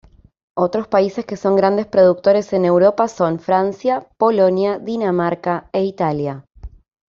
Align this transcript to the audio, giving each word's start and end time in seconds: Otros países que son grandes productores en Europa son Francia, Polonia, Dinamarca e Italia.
Otros 0.57 0.87
países 0.87 1.25
que 1.27 1.37
son 1.37 1.55
grandes 1.55 1.85
productores 1.85 2.53
en 2.53 2.65
Europa 2.65 3.07
son 3.07 3.37
Francia, 3.39 4.07
Polonia, 4.17 4.79
Dinamarca 4.79 5.69
e 5.73 5.83
Italia. 5.83 6.43